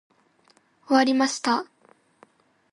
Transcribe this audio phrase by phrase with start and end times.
[0.87, 1.67] 終わりました。